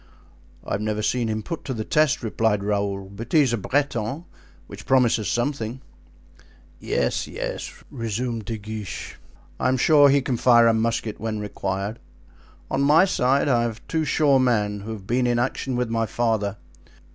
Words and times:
"I 0.65 0.71
have 0.71 0.81
never 0.81 1.03
seen 1.03 1.27
him 1.27 1.43
put 1.43 1.63
to 1.65 1.75
the 1.75 1.83
test," 1.85 2.23
replied 2.23 2.63
Raoul, 2.63 3.07
"but 3.07 3.31
he 3.33 3.41
is 3.41 3.53
a 3.53 3.57
Breton, 3.57 4.25
which 4.65 4.87
promises 4.87 5.27
something." 5.29 5.79
"Yes, 6.79 7.27
yes," 7.27 7.71
resumed 7.91 8.45
De 8.45 8.57
Guiche; 8.57 9.17
"I 9.59 9.67
am 9.67 9.77
sure 9.77 10.09
he 10.09 10.23
can 10.23 10.37
fire 10.37 10.65
a 10.65 10.73
musket 10.73 11.19
when 11.19 11.37
required. 11.39 11.99
On 12.71 12.81
my 12.81 13.05
side 13.05 13.47
I 13.47 13.61
have 13.61 13.87
two 13.87 14.03
sure 14.03 14.39
men, 14.39 14.79
who 14.79 14.91
have 14.91 15.05
been 15.05 15.27
in 15.27 15.37
action 15.37 15.75
with 15.75 15.91
my 15.91 16.07
father. 16.07 16.57